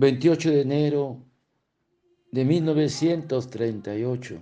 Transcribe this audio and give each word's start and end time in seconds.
28 0.00 0.50
de 0.52 0.60
enero 0.60 1.26
de 2.30 2.44
1938 2.44 4.40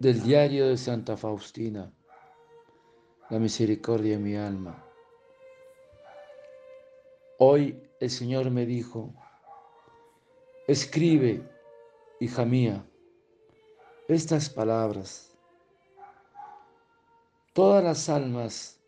del 0.00 0.20
diario 0.20 0.66
de 0.66 0.76
Santa 0.76 1.16
Faustina, 1.16 1.94
la 3.30 3.38
misericordia 3.38 4.16
de 4.16 4.18
mi 4.18 4.34
alma. 4.34 4.84
Hoy 7.38 7.80
el 8.00 8.10
Señor 8.10 8.50
me 8.50 8.66
dijo, 8.66 9.14
escribe, 10.66 11.48
hija 12.18 12.44
mía, 12.44 12.84
estas 14.08 14.50
palabras. 14.50 15.38
Todas 17.52 17.84
las 17.84 18.08
almas 18.08 18.80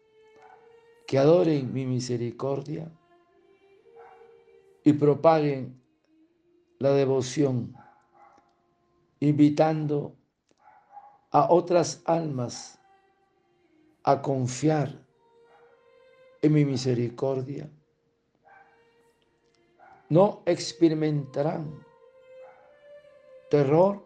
que 1.06 1.16
adoren 1.16 1.72
mi 1.72 1.86
misericordia, 1.86 2.90
y 4.86 4.92
propaguen 4.92 5.82
la 6.78 6.92
devoción, 6.92 7.74
invitando 9.18 10.14
a 11.32 11.50
otras 11.50 12.02
almas 12.04 12.78
a 14.04 14.22
confiar 14.22 15.04
en 16.40 16.52
mi 16.52 16.64
misericordia. 16.64 17.68
No 20.08 20.44
experimentarán 20.46 21.84
terror 23.50 24.04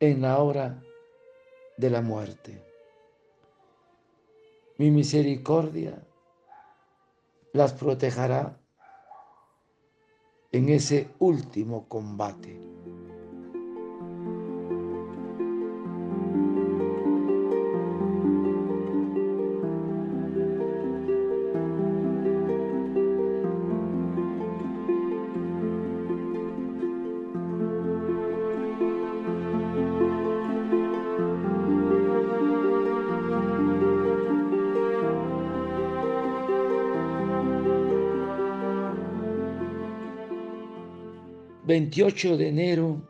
en 0.00 0.20
la 0.20 0.36
hora 0.36 0.82
de 1.78 1.88
la 1.88 2.02
muerte. 2.02 2.62
Mi 4.76 4.90
misericordia 4.90 6.06
las 7.54 7.72
protegerá 7.72 8.60
en 10.52 10.68
ese 10.70 11.08
último 11.18 11.86
combate. 11.88 12.67
28 41.68 42.38
de 42.38 42.48
enero 42.48 43.02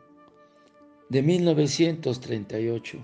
de 1.07 1.21
1938. 1.21 2.99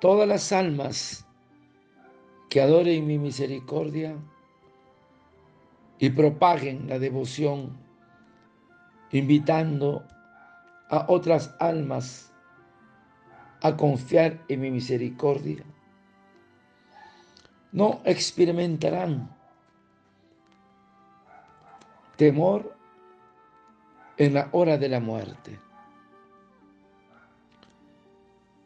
Todas 0.00 0.26
las 0.26 0.52
almas 0.52 1.26
que 2.48 2.62
adoren 2.62 3.06
mi 3.06 3.18
misericordia 3.18 4.16
y 5.98 6.08
propaguen 6.08 6.88
la 6.88 6.98
devoción, 6.98 7.76
invitando 9.12 10.02
a 10.88 11.04
otras 11.06 11.54
almas 11.60 12.32
a 13.60 13.76
confiar 13.76 14.42
en 14.48 14.60
mi 14.62 14.70
misericordia, 14.70 15.62
no 17.70 18.00
experimentarán 18.06 19.28
temor 22.16 22.75
en 24.18 24.34
la 24.34 24.48
hora 24.52 24.78
de 24.78 24.88
la 24.88 25.00
muerte. 25.00 25.58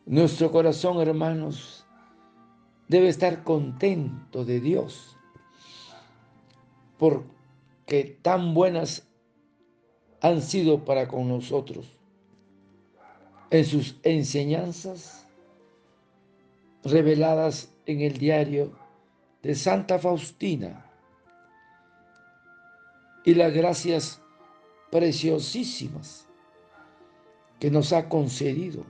Nuestro 0.06 0.50
corazón, 0.50 1.00
hermanos, 1.00 1.86
debe 2.88 3.08
estar 3.08 3.44
contento 3.44 4.44
de 4.44 4.60
Dios, 4.60 5.16
porque 6.98 8.18
tan 8.22 8.54
buenas 8.54 9.08
han 10.20 10.42
sido 10.42 10.84
para 10.84 11.08
con 11.08 11.28
nosotros 11.28 11.96
en 13.50 13.64
sus 13.64 13.96
enseñanzas 14.02 15.26
reveladas 16.84 17.72
en 17.86 18.00
el 18.00 18.16
diario 18.16 18.72
de 19.42 19.54
Santa 19.54 19.98
Faustina 19.98 20.86
y 23.24 23.34
las 23.34 23.52
gracias 23.52 24.19
preciosísimas 24.90 26.26
que 27.58 27.70
nos 27.70 27.92
ha 27.92 28.08
concedido. 28.08 28.84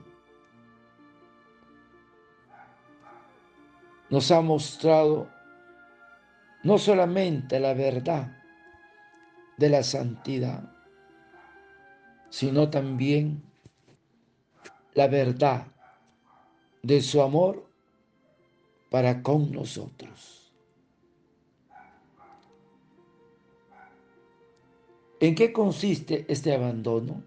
Nos 4.09 4.31
ha 4.31 4.41
mostrado 4.41 5.29
no 6.63 6.77
solamente 6.77 7.59
la 7.59 7.73
verdad 7.73 8.43
de 9.57 9.69
la 9.69 9.83
santidad, 9.83 10.71
sino 12.29 12.69
también 12.69 13.43
la 14.93 15.07
verdad 15.07 15.67
de 16.81 17.01
su 17.01 17.21
amor 17.21 17.69
para 18.89 19.21
con 19.21 19.51
nosotros. 19.51 20.40
¿En 25.21 25.35
qué 25.35 25.53
consiste 25.53 26.25
este 26.27 26.51
abandono? 26.51 27.23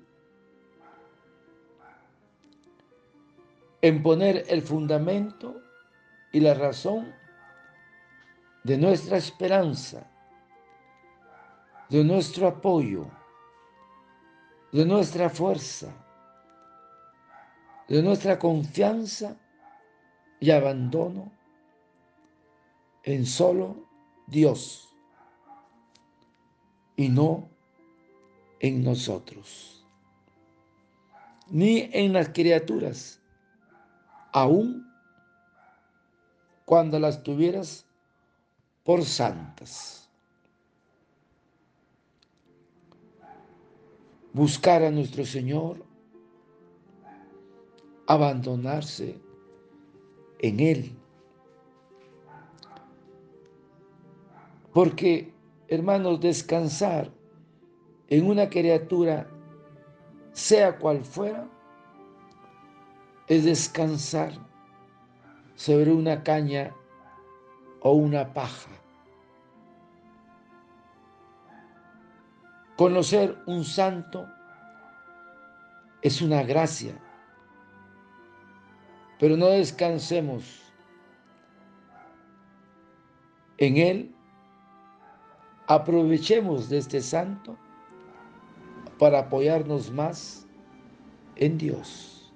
En 3.80 4.02
poner 4.02 4.44
el 4.48 4.62
fundamento 4.62 5.62
y 6.32 6.40
la 6.40 6.54
razón 6.54 7.14
de 8.64 8.78
nuestra 8.78 9.16
esperanza, 9.16 10.10
de 11.88 12.02
nuestro 12.02 12.48
apoyo, 12.48 13.06
de 14.72 14.84
nuestra 14.84 15.30
fuerza, 15.30 15.94
de 17.86 18.02
nuestra 18.02 18.40
confianza 18.40 19.36
y 20.40 20.50
abandono 20.50 21.30
en 23.04 23.24
solo 23.24 23.86
Dios 24.26 24.92
y 26.96 27.08
no 27.08 27.53
en 28.64 28.82
nosotros, 28.82 29.84
ni 31.50 31.90
en 31.92 32.14
las 32.14 32.30
criaturas, 32.30 33.20
aun 34.32 34.90
cuando 36.64 36.98
las 36.98 37.22
tuvieras 37.22 37.84
por 38.82 39.04
santas. 39.04 40.08
Buscar 44.32 44.82
a 44.82 44.90
nuestro 44.90 45.26
Señor, 45.26 45.84
abandonarse 48.06 49.20
en 50.38 50.60
Él. 50.60 50.96
Porque, 54.72 55.34
hermanos, 55.68 56.18
descansar 56.18 57.12
en 58.08 58.26
una 58.26 58.48
criatura, 58.48 59.26
sea 60.32 60.78
cual 60.78 61.04
fuera, 61.04 61.48
es 63.26 63.44
descansar 63.44 64.32
sobre 65.54 65.92
una 65.92 66.22
caña 66.22 66.74
o 67.80 67.92
una 67.92 68.32
paja. 68.32 68.70
Conocer 72.76 73.38
un 73.46 73.64
santo 73.64 74.26
es 76.02 76.20
una 76.20 76.42
gracia, 76.42 77.00
pero 79.18 79.36
no 79.36 79.46
descansemos 79.46 80.60
en 83.58 83.76
él, 83.76 84.14
aprovechemos 85.66 86.68
de 86.68 86.78
este 86.78 87.00
santo 87.00 87.56
para 88.98 89.20
apoyarnos 89.20 89.90
más 89.90 90.46
en 91.36 91.58
Dios. 91.58 92.32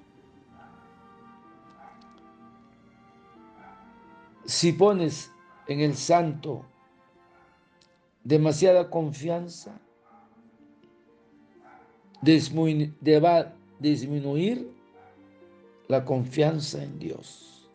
Si 4.44 4.72
pones 4.72 5.30
en 5.66 5.80
el 5.80 5.94
santo 5.94 6.64
demasiada 8.24 8.88
confianza, 8.90 9.78
va 13.20 13.54
disminuir 13.78 14.70
la 15.88 16.04
confianza 16.04 16.82
en 16.82 16.98
Dios. 16.98 17.68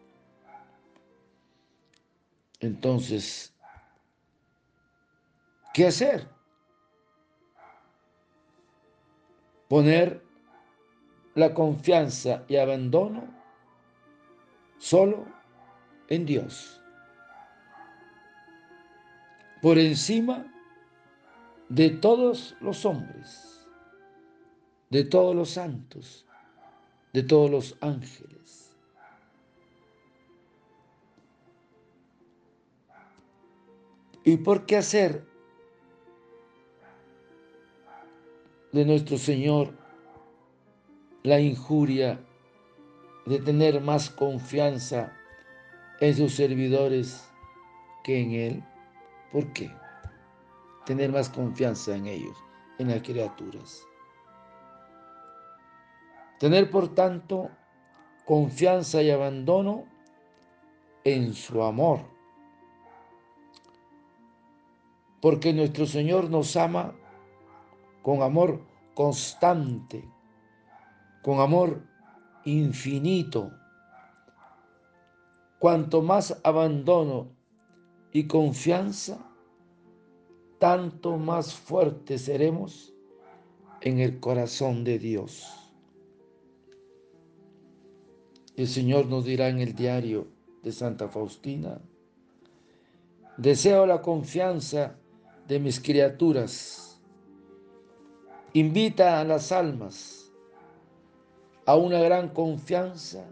Entonces, 2.60 3.54
¿Qué 5.74 5.88
hacer? 5.88 6.28
Poner 9.74 10.22
la 11.34 11.52
confianza 11.52 12.44
y 12.48 12.58
abandono 12.58 13.24
solo 14.78 15.26
en 16.10 16.28
Dios. 16.28 16.80
Por 19.64 19.80
encima 19.80 20.46
de 21.70 21.90
todos 21.90 22.56
los 22.62 22.86
hombres, 22.86 23.68
de 24.92 25.06
todos 25.06 25.36
los 25.36 25.50
santos, 25.50 26.28
de 27.12 27.24
todos 27.24 27.50
los 27.50 27.76
ángeles. 27.82 28.78
¿Y 34.24 34.38
por 34.38 34.68
qué 34.68 34.78
hacer 34.78 35.33
de 38.74 38.86
nuestro 38.86 39.18
Señor 39.18 39.72
la 41.22 41.40
injuria 41.40 42.20
de 43.26 43.40
tener 43.40 43.80
más 43.80 44.10
confianza 44.10 45.14
en 46.02 46.16
sus 46.16 46.36
servidores 46.36 47.30
que 48.04 48.20
en 48.20 48.32
Él? 48.32 48.64
¿Por 49.32 49.54
qué? 49.54 49.72
Tener 50.86 51.12
más 51.14 51.30
confianza 51.30 51.96
en 51.96 52.08
ellos, 52.08 52.36
en 52.78 52.90
las 52.90 53.02
criaturas. 53.02 53.82
Tener, 56.40 56.70
por 56.70 56.94
tanto, 56.94 57.50
confianza 58.26 59.02
y 59.02 59.12
abandono 59.12 59.86
en 61.06 61.34
su 61.34 61.64
amor. 61.64 62.02
Porque 65.22 65.54
nuestro 65.54 65.86
Señor 65.86 66.30
nos 66.30 66.58
ama 66.58 66.96
con 68.04 68.22
amor 68.22 68.62
constante, 68.94 70.08
con 71.24 71.40
amor 71.40 71.82
infinito. 72.46 73.52
Cuanto 75.58 76.02
más 76.02 76.40
abandono 76.44 77.30
y 78.12 78.28
confianza, 78.28 79.18
tanto 80.60 81.18
más 81.18 81.54
fuertes 81.54 82.24
seremos 82.24 82.94
en 83.82 84.00
el 84.00 84.20
corazón 84.20 84.84
de 84.84 85.00
Dios. 85.00 85.72
El 88.56 88.68
Señor 88.68 89.08
nos 89.08 89.26
dirá 89.26 89.48
en 89.48 89.60
el 89.60 89.74
diario 89.74 90.28
de 90.62 90.72
Santa 90.72 91.08
Faustina, 91.08 91.82
deseo 93.38 93.86
la 93.86 94.02
confianza 94.02 94.98
de 95.48 95.60
mis 95.60 95.80
criaturas, 95.80 96.83
invita 98.54 99.20
a 99.20 99.24
las 99.24 99.52
almas 99.52 100.32
a 101.66 101.76
una 101.76 102.00
gran 102.00 102.30
confianza 102.30 103.26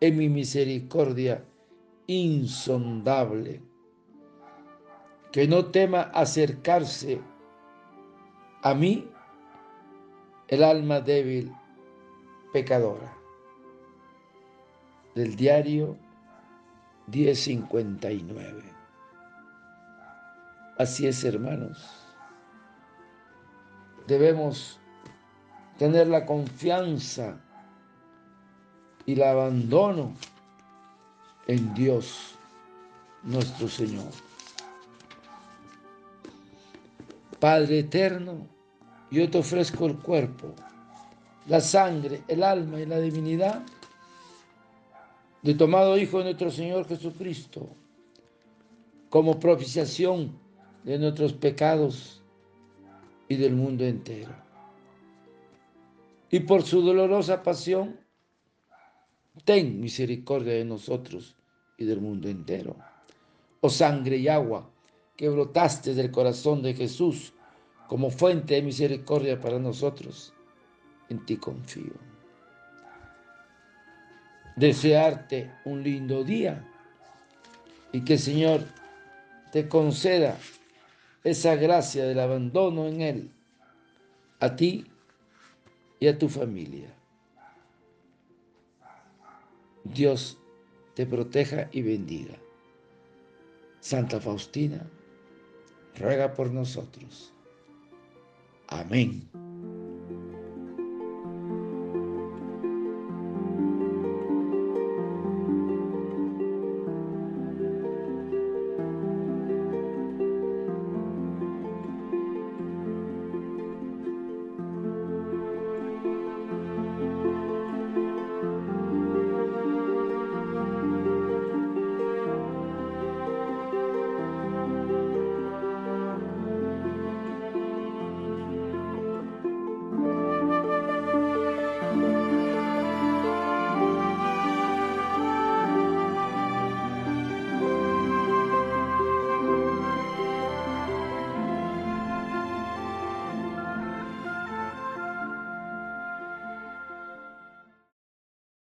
en 0.00 0.16
mi 0.18 0.28
misericordia 0.28 1.44
insondable, 2.06 3.62
que 5.30 5.46
no 5.46 5.66
tema 5.66 6.02
acercarse 6.02 7.20
a 8.62 8.74
mí, 8.74 9.08
el 10.48 10.62
alma 10.62 11.00
débil 11.00 11.52
pecadora. 12.52 13.16
Del 15.14 15.36
diario 15.36 15.96
1059. 17.06 18.62
Así 20.78 21.06
es, 21.06 21.22
hermanos. 21.24 22.03
Debemos 24.06 24.78
tener 25.78 26.06
la 26.08 26.26
confianza 26.26 27.40
y 29.06 29.12
el 29.12 29.22
abandono 29.22 30.14
en 31.46 31.74
Dios 31.74 32.34
nuestro 33.22 33.68
Señor. 33.68 34.10
Padre 37.40 37.80
eterno, 37.80 38.46
yo 39.10 39.30
te 39.30 39.38
ofrezco 39.38 39.86
el 39.86 39.96
cuerpo, 39.98 40.54
la 41.46 41.60
sangre, 41.60 42.22
el 42.28 42.42
alma 42.42 42.80
y 42.80 42.86
la 42.86 42.98
divinidad 42.98 43.62
de 45.42 45.54
tomado 45.54 45.98
Hijo 45.98 46.18
de 46.18 46.24
nuestro 46.24 46.50
Señor 46.50 46.88
Jesucristo, 46.88 47.68
como 49.10 49.38
propiciación 49.38 50.38
de 50.84 50.98
nuestros 50.98 51.34
pecados 51.34 52.22
y 53.28 53.36
del 53.36 53.54
mundo 53.54 53.84
entero 53.84 54.44
y 56.34 56.40
por 56.40 56.64
su 56.64 56.82
dolorosa 56.82 57.44
pasión, 57.44 58.00
ten 59.44 59.78
misericordia 59.78 60.54
de 60.54 60.64
nosotros 60.64 61.36
y 61.78 61.84
del 61.84 62.00
mundo 62.00 62.28
entero. 62.28 62.74
Oh 63.60 63.70
sangre 63.70 64.16
y 64.16 64.26
agua 64.26 64.68
que 65.16 65.28
brotaste 65.28 65.94
del 65.94 66.10
corazón 66.10 66.60
de 66.60 66.74
Jesús 66.74 67.34
como 67.86 68.10
fuente 68.10 68.54
de 68.54 68.62
misericordia 68.62 69.40
para 69.40 69.60
nosotros, 69.60 70.34
en 71.08 71.24
ti 71.24 71.36
confío. 71.36 71.94
Desearte 74.56 75.52
un 75.66 75.84
lindo 75.84 76.24
día 76.24 76.68
y 77.92 78.00
que 78.00 78.14
el 78.14 78.18
Señor 78.18 78.60
te 79.52 79.68
conceda 79.68 80.36
esa 81.24 81.56
gracia 81.56 82.04
del 82.04 82.20
abandono 82.20 82.86
en 82.86 83.00
Él, 83.00 83.30
a 84.40 84.54
ti 84.54 84.86
y 85.98 86.06
a 86.06 86.18
tu 86.18 86.28
familia. 86.28 86.94
Dios 89.84 90.38
te 90.94 91.06
proteja 91.06 91.68
y 91.72 91.82
bendiga. 91.82 92.36
Santa 93.80 94.20
Faustina, 94.20 94.86
ruega 95.98 96.32
por 96.32 96.50
nosotros. 96.50 97.32
Amén. 98.68 99.43